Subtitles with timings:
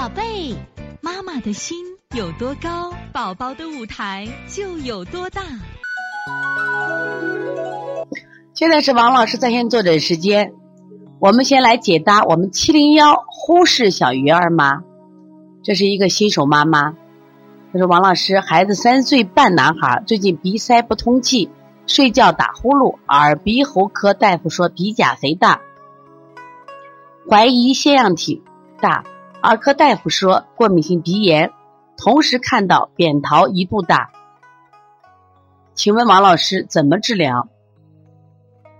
[0.00, 0.56] 宝贝，
[1.02, 1.76] 妈妈的心
[2.16, 5.42] 有多高，宝宝的舞台就有多大。
[8.54, 10.54] 现在是王老师在线坐诊时间，
[11.18, 14.82] 我们先来解答我们七零幺忽视小鱼儿吗，
[15.62, 16.96] 这是一个新手妈妈。
[17.70, 21.50] 她说：“王老师，孩子三岁半男孩，最近鼻塞不通气，
[21.86, 25.60] 睡觉打呼噜，耳鼻喉科大夫说鼻甲肥大，
[27.28, 28.42] 怀疑腺样体
[28.80, 29.04] 大。”
[29.42, 31.50] 儿科大夫说过敏性鼻炎，
[31.96, 34.10] 同时看到扁桃一度大，
[35.74, 37.48] 请问王老师怎么治疗？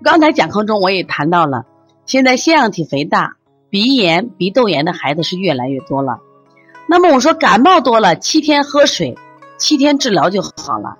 [0.02, 1.64] 刚才讲课中我也谈到了，
[2.04, 3.36] 现在腺样体肥大、
[3.70, 6.18] 鼻炎、鼻窦炎的孩子是越来越多了。
[6.86, 9.16] 那么我说感冒多了，七天喝水，
[9.58, 10.98] 七天治疗就好了。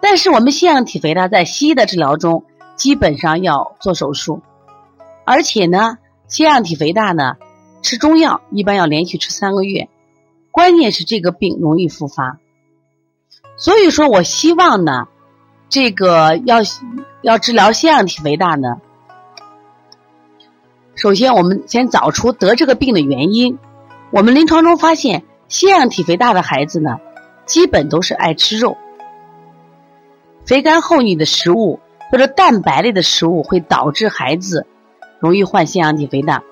[0.00, 4.40] 但是我们腺样体肥大在西医的治疗中基本上要做手术，
[5.24, 7.36] 而且呢，腺样体肥大呢。
[7.82, 9.88] 吃中药一般要连续吃三个月，
[10.50, 12.38] 关键是这个病容易复发，
[13.56, 15.08] 所以说我希望呢，
[15.68, 16.58] 这个要
[17.22, 18.80] 要治疗腺样体肥大呢，
[20.96, 23.58] 首先我们先找出得这个病的原因。
[24.10, 26.98] 我们临床中发现，腺样体肥大的孩子呢，
[27.46, 28.76] 基本都是爱吃肉，
[30.44, 31.78] 肥甘厚腻的食物
[32.10, 34.66] 或者蛋白类的食物会导致孩子
[35.20, 36.42] 容易患腺样体肥大。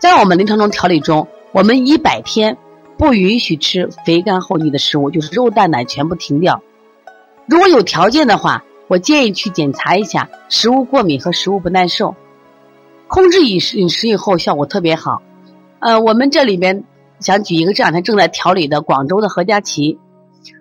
[0.00, 2.56] 在我们临床中调理中，我们一百天
[2.96, 6.62] 不允许吃肥甘厚腻的食物，就是肉蛋奶全部停掉。
[7.46, 12.16] 如果有条件的话，我建议去检查一下食物过敏和食物不耐受。
[13.08, 15.20] 控制饮食饮食以后效果特别好。
[15.80, 16.82] 呃，我们这里边
[17.18, 19.98] 想举一个这两天正在调理的广州的何佳琪，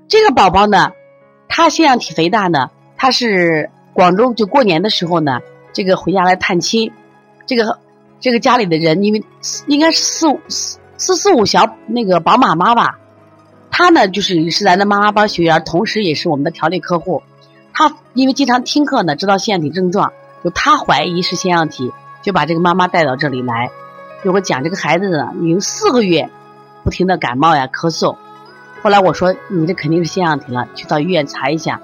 [0.09, 0.91] 这个宝宝呢，
[1.47, 5.39] 他腺样体肥大呢，他是广州就过年的时候呢，
[5.71, 6.91] 这个回家来探亲，
[7.45, 7.79] 这个。
[8.19, 9.23] 这个家里的人，因为
[9.67, 12.99] 应该是四五四四四五小那个宝马妈吧，
[13.71, 17.23] 她呢就是是咱的妈妈班学员，同时也是我们的调理客户。
[17.71, 20.11] 他因为经常听课呢，知道腺样体症状，
[20.43, 23.71] 就他怀疑是腺样体，就把这个妈妈带到这里来，
[24.21, 26.29] 给我讲这个孩子呢，已经四个月
[26.83, 28.17] 不停的感冒呀、咳嗽。
[28.81, 31.79] 后来我说你这肯定是腺样体了，去到医院查一下。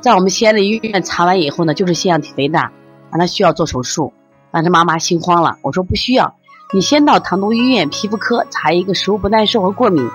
[0.00, 2.70] 在我们西安的医院查完以后呢，就是腺样体肥大，
[3.10, 4.12] 完了需要做手术。
[4.56, 6.34] 当时妈妈心慌了，我说不需要，
[6.72, 10.08] 你先到唐都医院皮肤科查一个食物不耐受和过敏。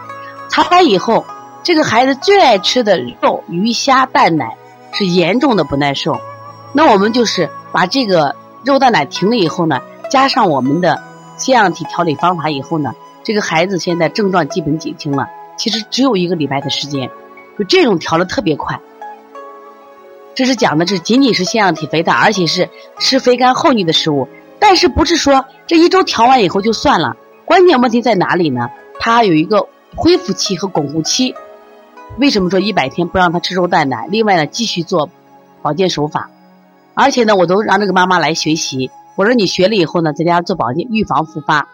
[0.50, 1.24] 查完以后，
[1.62, 4.58] 这个孩子最爱吃的肉、鱼虾、蛋奶
[4.94, 6.20] 是严重的不耐受。
[6.74, 8.36] 那我们就是把这个
[8.66, 9.80] 肉蛋奶停了以后呢，
[10.10, 11.00] 加上我们的
[11.38, 15.28] 腺样体调理方法以后呢，这个孩子现在症状基本减轻了。
[15.56, 17.12] 其实只有一个礼拜的时间，
[17.60, 18.82] 就这种调的特别快。
[20.34, 22.70] 这是讲的，这仅仅是腺样体肥大，而且是
[23.00, 24.28] 吃肥甘厚腻的食物。
[24.60, 27.16] 但是不是说这一周调完以后就算了？
[27.46, 28.70] 关键问题在哪里呢？
[29.00, 31.36] 它有一个恢复期和巩固期。
[32.18, 34.08] 为什么说一百天不让他吃肉蛋奶？
[34.10, 35.10] 另外呢，继续做
[35.62, 36.30] 保健手法。
[36.94, 38.92] 而且呢，我都让这个妈妈来学习。
[39.16, 41.68] 我说你学了以后呢，在家做保健，预防复发。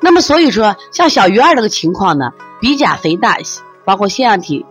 [0.00, 3.36] 那么所以说，像小鱼儿这个情况呢，鼻甲肥大，
[3.84, 4.64] 包括腺样体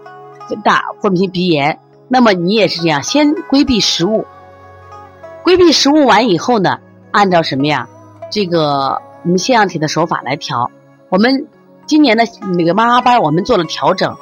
[0.48, 1.80] 肥大、过敏性鼻炎。
[2.08, 4.26] 那么你也是这样，先规避食物，
[5.44, 6.80] 规避食物完以后呢，
[7.12, 7.88] 按照什么呀？
[8.32, 10.70] 这个我们腺样体的手法来调。
[11.10, 11.48] 我们
[11.86, 12.26] 今年的
[12.58, 14.16] 那个妈妈班，我们做了调整。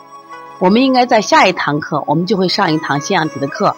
[0.60, 3.76] 我们应该在下一堂课，我们就会上一堂腺样体的课。